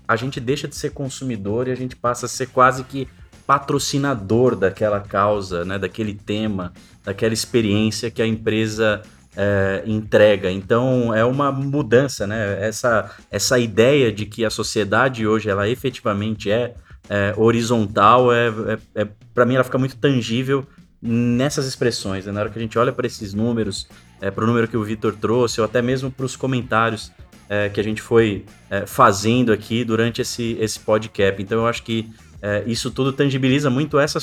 [0.08, 3.08] a gente deixa de ser consumidor e a gente passa a ser quase que
[3.50, 6.72] patrocinador daquela causa, né, daquele tema,
[7.04, 9.02] daquela experiência que a empresa
[9.36, 10.52] é, entrega.
[10.52, 12.64] Então é uma mudança, né?
[12.64, 16.76] Essa, essa ideia de que a sociedade hoje ela efetivamente é,
[17.10, 18.50] é horizontal, é,
[18.94, 20.64] é, é para mim ela fica muito tangível
[21.02, 22.28] nessas expressões.
[22.28, 22.32] Né?
[22.32, 23.88] Na hora que a gente olha para esses números,
[24.22, 27.12] é, para o número que o Vitor trouxe, ou até mesmo para os comentários
[27.50, 28.46] é, que a gente foi
[28.86, 31.42] fazendo aqui durante esse, esse podcast.
[31.42, 32.08] Então eu acho que
[32.42, 34.20] é, isso tudo tangibiliza muito essa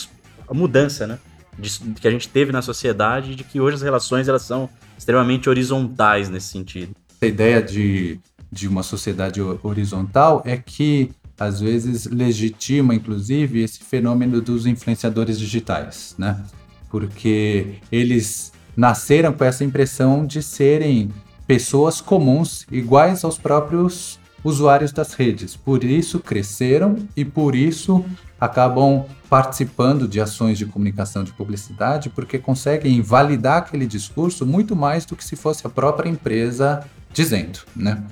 [0.50, 1.18] mudança, né?
[1.58, 5.48] De, que a gente teve na sociedade, de que hoje as relações elas são extremamente
[5.48, 6.94] horizontais nesse sentido.
[7.20, 8.20] A ideia de,
[8.52, 16.14] de uma sociedade horizontal é que às vezes legitima, inclusive, esse fenômeno dos influenciadores digitais,
[16.18, 16.42] né?
[16.90, 21.10] Porque eles nasceram com essa impressão de serem
[21.46, 25.56] pessoas comuns, iguais aos próprios usuários das redes.
[25.56, 28.04] Por isso cresceram e por isso
[28.40, 35.04] acabam participando de ações de comunicação de publicidade, porque conseguem validar aquele discurso muito mais
[35.04, 38.04] do que se fosse a própria empresa dizendo, né?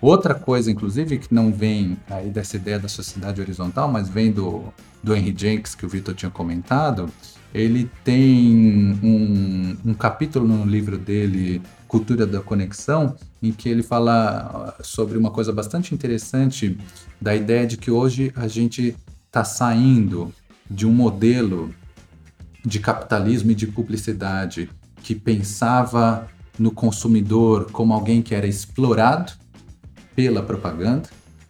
[0.00, 4.64] Outra coisa, inclusive, que não vem aí dessa ideia da sociedade horizontal, mas vem do,
[5.02, 7.08] do Henry Jenks, que o Vitor tinha comentado,
[7.54, 14.74] ele tem um, um capítulo no livro dele, Cultura da Conexão, em que ele fala
[14.78, 16.78] ah, sobre uma coisa bastante interessante
[17.20, 18.96] da ideia de que hoje a gente
[19.26, 20.32] está saindo
[20.70, 21.74] de um modelo
[22.64, 24.68] de capitalismo e de publicidade
[25.02, 26.26] que pensava
[26.58, 29.32] no consumidor como alguém que era explorado
[30.14, 31.08] pela propaganda,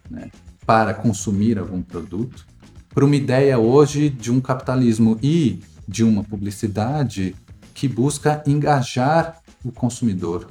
[0.09, 0.29] né,
[0.65, 2.45] para consumir algum produto,
[2.93, 7.35] para uma ideia hoje de um capitalismo e de uma publicidade
[7.73, 10.47] que busca engajar o consumidor,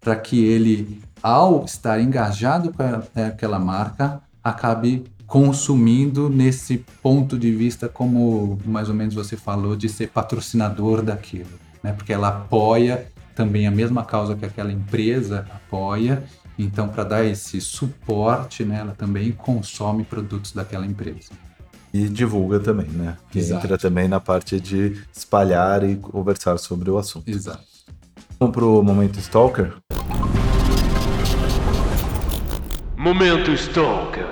[0.00, 2.82] para que ele, ao estar engajado com
[3.20, 9.88] aquela marca, acabe consumindo nesse ponto de vista, como mais ou menos você falou, de
[9.88, 11.48] ser patrocinador daquilo,
[11.82, 11.92] né?
[11.92, 16.22] Porque ela apoia também a mesma causa que aquela empresa apoia,
[16.58, 21.30] então para dar esse suporte, né, ela também consome produtos daquela empresa.
[21.92, 23.16] E divulga também, né?
[23.30, 23.64] Que Exato.
[23.64, 27.28] entra também na parte de espalhar e conversar sobre o assunto.
[27.28, 27.73] Exato.
[28.44, 29.72] Vamos pro momento Stalker?
[32.94, 34.26] Momento Stalker.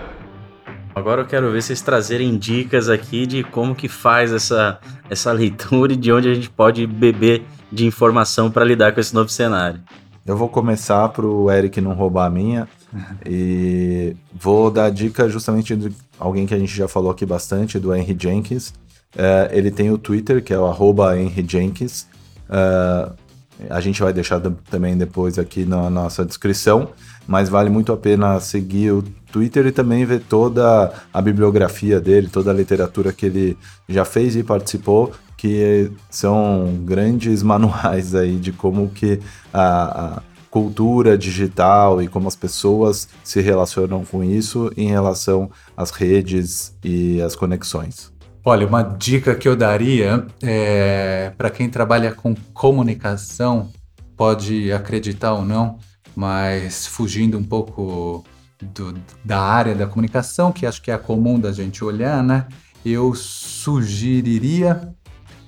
[0.94, 5.94] Agora eu quero ver vocês trazerem dicas aqui de como que faz essa, essa leitura
[5.94, 9.80] e de onde a gente pode beber de informação para lidar com esse novo cenário.
[10.26, 12.68] Eu vou começar para o Eric não roubar a minha
[13.24, 17.94] e vou dar dica justamente de alguém que a gente já falou aqui bastante, do
[17.94, 18.74] Henry Jenkins.
[19.16, 22.06] É, ele tem o Twitter, que é o arroba Henry Jenkins.
[22.50, 23.21] É,
[23.70, 26.90] a gente vai deixar também depois aqui na nossa descrição,
[27.26, 32.28] mas vale muito a pena seguir o Twitter e também ver toda a bibliografia dele,
[32.28, 33.56] toda a literatura que ele
[33.88, 39.20] já fez e participou, que são grandes manuais aí de como que
[39.52, 45.90] a, a cultura digital e como as pessoas se relacionam com isso em relação às
[45.90, 48.11] redes e às conexões.
[48.44, 53.70] Olha, uma dica que eu daria é para quem trabalha com comunicação,
[54.16, 55.78] pode acreditar ou não,
[56.16, 58.24] mas fugindo um pouco
[58.60, 62.48] do, da área da comunicação, que acho que é comum da gente olhar, né?
[62.84, 64.92] Eu sugeriria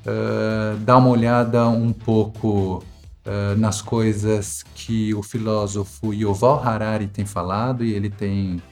[0.07, 2.77] uh, dar uma olhada um pouco
[3.27, 8.63] uh, nas coisas que o filósofo Yuval Harari tem falado, e ele tem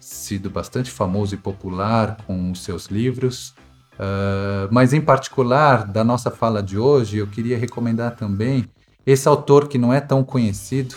[0.00, 3.54] sido bastante famoso e popular com os seus livros.
[3.98, 8.64] Uh, mas, em particular, da nossa fala de hoje, eu queria recomendar também
[9.04, 10.94] esse autor que não é tão conhecido,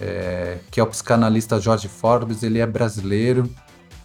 [0.00, 2.42] é, que é o psicanalista Jorge Forbes.
[2.42, 3.50] Ele é brasileiro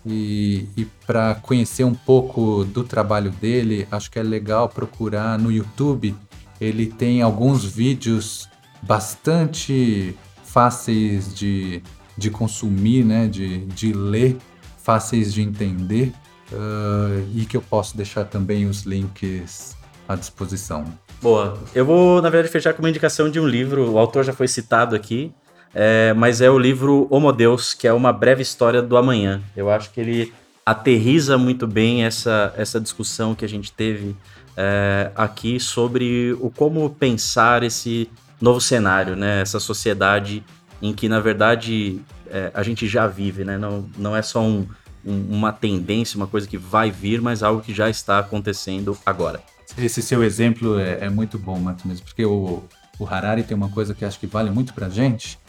[0.05, 5.51] e, e para conhecer um pouco do trabalho dele, acho que é legal procurar no
[5.51, 6.13] YouTube.
[6.59, 8.49] Ele tem alguns vídeos
[8.81, 11.81] bastante fáceis de,
[12.17, 14.37] de consumir, né, de, de ler,
[14.77, 16.11] fáceis de entender
[16.51, 19.75] uh, e que eu posso deixar também os links
[20.07, 20.85] à disposição.
[21.21, 21.57] Boa.
[21.73, 23.91] Eu vou, na verdade, fechar com uma indicação de um livro.
[23.91, 25.31] O autor já foi citado aqui,
[25.73, 29.41] é, mas é o livro Homo Deus, que é uma breve história do amanhã.
[29.55, 30.33] Eu acho que ele
[30.65, 34.15] aterriza muito bem essa, essa discussão que a gente teve
[34.55, 39.41] é, aqui sobre o como pensar esse novo cenário, né?
[39.41, 40.43] Essa sociedade
[40.81, 43.57] em que, na verdade, é, a gente já vive, né?
[43.57, 44.67] Não, não é só um,
[45.05, 49.41] uma tendência, uma coisa que vai vir, mas algo que já está acontecendo agora.
[49.77, 52.63] Esse seu exemplo é, é muito bom, Martins, porque o,
[52.99, 55.39] o Harari tem uma coisa que acho que vale muito para gente,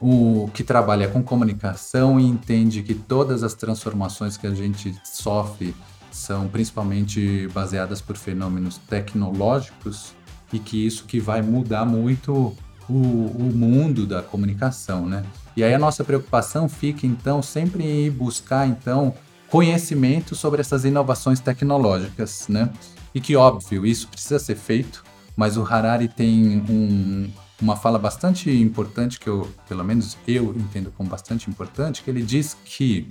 [0.00, 5.74] o que trabalha com comunicação e entende que todas as transformações que a gente sofre
[6.10, 10.12] são principalmente baseadas por fenômenos tecnológicos
[10.52, 12.54] e que isso que vai mudar muito
[12.92, 15.24] o, o mundo da comunicação, né?
[15.56, 19.14] E aí a nossa preocupação fica, então, sempre em buscar, então,
[19.48, 22.70] conhecimento sobre essas inovações tecnológicas, né?
[23.14, 25.04] E que, óbvio, isso precisa ser feito,
[25.36, 27.30] mas o Harari tem um,
[27.60, 32.22] uma fala bastante importante, que eu, pelo menos eu entendo como bastante importante, que ele
[32.22, 33.08] diz que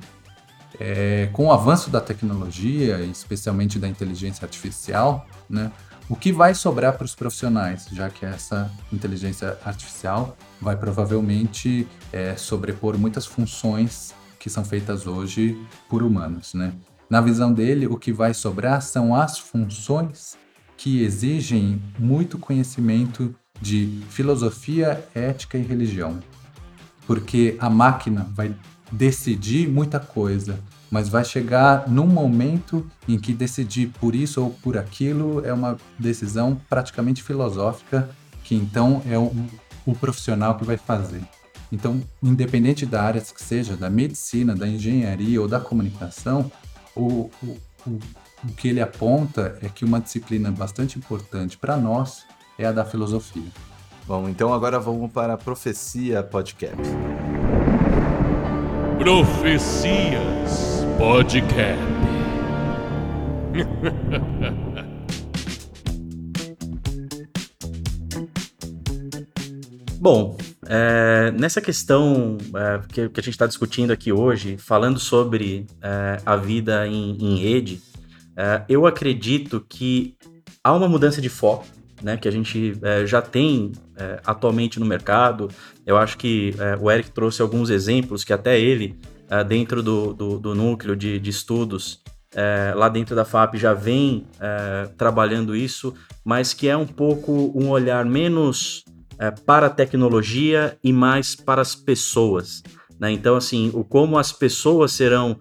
[0.79, 5.71] é, com o avanço da tecnologia, especialmente da inteligência artificial, né,
[6.11, 12.35] o que vai sobrar para os profissionais, já que essa inteligência artificial vai provavelmente é,
[12.35, 15.57] sobrepor muitas funções que são feitas hoje
[15.87, 16.73] por humanos, né?
[17.09, 20.37] Na visão dele, o que vai sobrar são as funções
[20.75, 26.19] que exigem muito conhecimento de filosofia, ética e religião.
[27.07, 28.53] Porque a máquina vai
[28.91, 30.59] decidir muita coisa,
[30.91, 35.77] mas vai chegar num momento em que decidir por isso ou por aquilo é uma
[35.97, 38.09] decisão praticamente filosófica,
[38.43, 39.33] que então é o,
[39.85, 41.21] o profissional que vai fazer.
[41.71, 46.51] Então, independente da área que seja, da medicina, da engenharia ou da comunicação,
[46.93, 47.99] o, o, o,
[48.43, 52.25] o que ele aponta é que uma disciplina bastante importante para nós
[52.59, 53.49] é a da filosofia.
[54.05, 56.83] Bom, então agora vamos para a Profecia Podcast.
[58.99, 60.70] Profecias
[61.01, 61.81] Podcast.
[69.99, 70.37] Bom,
[70.67, 76.21] é, nessa questão é, que, que, a gente está discutindo aqui hoje, falando sobre é,
[76.23, 77.81] a vida em, em rede,
[78.37, 80.15] é, eu acredito que
[80.63, 81.65] há uma mudança de foco
[82.03, 85.49] né, que a gente é, já tem é, atualmente no mercado.
[85.83, 88.99] Eu acho que é, o Eric trouxe alguns exemplos que até ele,
[89.31, 92.03] é, dentro do, do, do, núcleo de, de estudos,
[92.35, 97.51] é, lá dentro da FAP, já vem é, trabalhando isso, mas que é um pouco
[97.55, 98.83] um olhar menos
[99.45, 102.63] para a tecnologia e mais para as pessoas.
[102.99, 103.11] Né?
[103.11, 105.37] Então, assim, o como as pessoas serão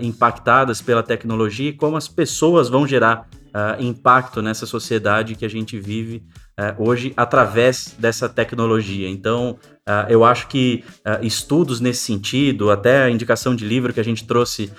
[0.00, 5.48] impactadas pela tecnologia e como as pessoas vão gerar uh, impacto nessa sociedade que a
[5.48, 6.43] gente vive uh,
[6.78, 9.08] hoje através dessa tecnologia.
[9.08, 10.84] Então, uh, eu acho que
[11.20, 14.70] estudos nesse sentido, até a indicação de livro que a gente trouxe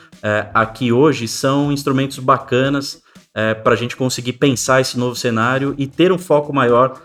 [0.54, 3.02] aqui hoje, são instrumentos bacanas
[3.64, 7.02] para a gente conseguir pensar esse novo cenário e ter um foco maior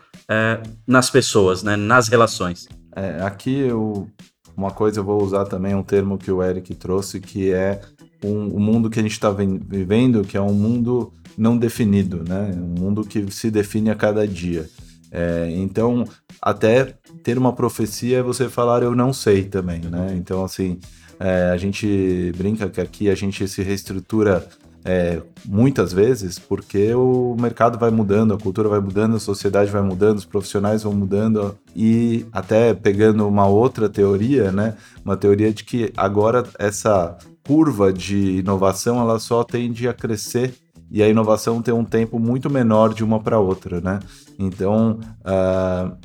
[0.86, 2.68] nas pessoas, né, nas relações.
[2.94, 4.08] É, aqui eu,
[4.56, 7.80] uma coisa eu vou usar também um termo que o Eric trouxe, que é
[8.22, 12.50] um, o mundo que a gente está vivendo, que é um mundo não definido, né?
[12.54, 14.68] Um mundo que se define a cada dia.
[15.12, 16.04] É, então,
[16.40, 20.14] até ter uma profecia é você falar eu não sei também, né?
[20.16, 20.78] Então, assim,
[21.18, 24.46] é, a gente brinca que aqui a gente se reestrutura
[24.84, 29.82] é, muitas vezes porque o mercado vai mudando, a cultura vai mudando, a sociedade vai
[29.82, 34.76] mudando, os profissionais vão mudando e até pegando uma outra teoria, né?
[35.04, 40.54] Uma teoria de que agora essa curva de inovação ela só tende a crescer
[40.90, 44.00] e a inovação tem um tempo muito menor de uma para outra, né?
[44.38, 45.96] Então, uh,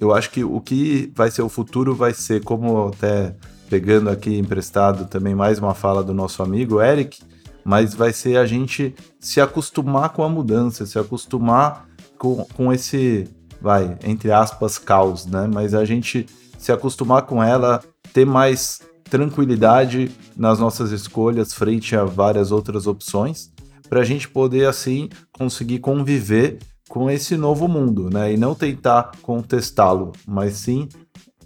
[0.00, 3.36] eu acho que o que vai ser o futuro vai ser, como até
[3.70, 7.22] pegando aqui emprestado também mais uma fala do nosso amigo Eric,
[7.64, 13.28] mas vai ser a gente se acostumar com a mudança, se acostumar com, com esse,
[13.60, 15.48] vai, entre aspas, caos, né?
[15.52, 16.26] Mas a gente
[16.58, 17.80] se acostumar com ela,
[18.12, 23.54] ter mais tranquilidade nas nossas escolhas frente a várias outras opções
[23.88, 26.58] para a gente poder assim conseguir conviver
[26.88, 28.32] com esse novo mundo, né?
[28.32, 30.88] E não tentar contestá-lo, mas sim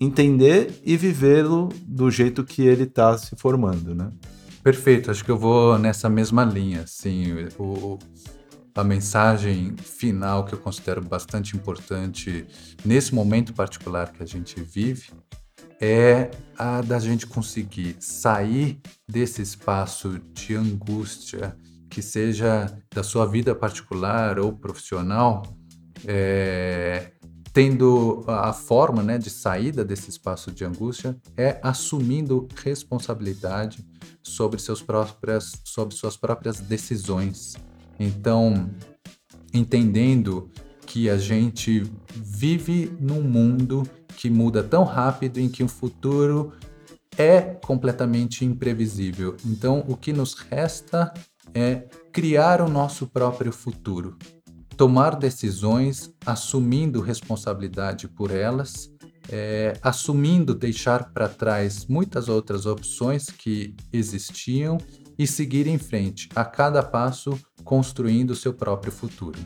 [0.01, 4.11] entender e vivê-lo do jeito que ele está se formando, né?
[4.62, 7.99] Perfeito, acho que eu vou nessa mesma linha, assim, o,
[8.74, 12.47] a mensagem final que eu considero bastante importante
[12.84, 15.11] nesse momento particular que a gente vive
[15.80, 18.78] é a da gente conseguir sair
[19.09, 21.57] desse espaço de angústia,
[21.91, 25.43] que seja da sua vida particular ou profissional,
[26.07, 27.11] é,
[27.53, 33.84] tendo a forma né, de saída desse espaço de angústia é assumindo responsabilidade
[34.22, 37.57] sobre, seus próprias, sobre suas próprias decisões.
[37.99, 38.70] Então,
[39.53, 40.49] entendendo
[40.86, 41.82] que a gente
[42.14, 43.82] vive num mundo
[44.16, 46.53] que muda tão rápido em que o futuro
[47.16, 49.36] é completamente imprevisível.
[49.45, 51.12] Então, o que nos resta
[51.55, 54.16] é criar o nosso próprio futuro,
[54.76, 58.90] tomar decisões assumindo responsabilidade por elas,
[59.30, 64.78] é, assumindo deixar para trás muitas outras opções que existiam
[65.18, 69.38] e seguir em frente, a cada passo construindo o seu próprio futuro.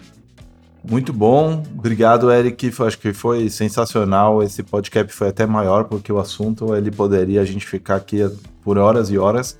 [0.88, 1.62] Muito bom.
[1.76, 2.70] Obrigado, Eric.
[2.80, 4.42] Acho que foi sensacional.
[4.42, 8.18] Esse podcast foi até maior, porque o assunto ele poderia a gente ficar aqui
[8.62, 9.59] por horas e horas.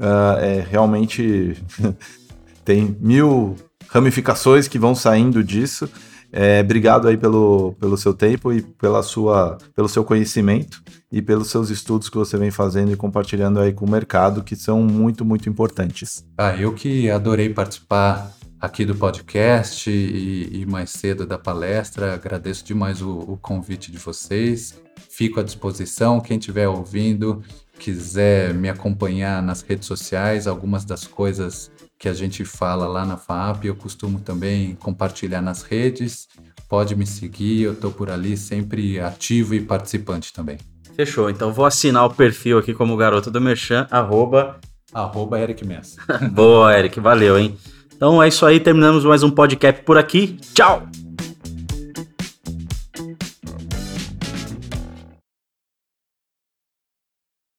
[0.00, 1.56] Uh, é, realmente
[2.64, 3.56] tem mil
[3.88, 5.88] ramificações que vão saindo disso.
[6.32, 11.48] É, obrigado aí pelo, pelo seu tempo e pela sua, pelo seu conhecimento e pelos
[11.48, 15.24] seus estudos que você vem fazendo e compartilhando aí com o mercado, que são muito,
[15.24, 16.26] muito importantes.
[16.36, 22.14] Ah, eu que adorei participar aqui do podcast e, e mais cedo da palestra.
[22.14, 24.74] Agradeço demais o, o convite de vocês.
[25.08, 26.20] Fico à disposição.
[26.20, 27.42] Quem estiver ouvindo,
[27.78, 33.16] quiser me acompanhar nas redes sociais, algumas das coisas que a gente fala lá na
[33.16, 36.28] FAP, eu costumo também compartilhar nas redes.
[36.68, 40.58] Pode me seguir, eu estou por ali sempre ativo e participante também.
[40.94, 44.58] Fechou, então vou assinar o perfil aqui como garoto do Merchan, arroba...
[44.92, 46.00] Arroba Eric Messa.
[46.32, 47.56] Boa, Eric, valeu, hein?
[47.94, 50.38] Então é isso aí, terminamos mais um podcast por aqui.
[50.54, 51.05] Tchau!